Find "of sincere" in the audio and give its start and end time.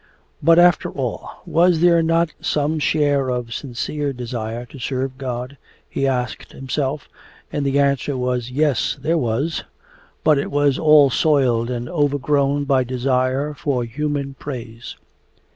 3.29-4.13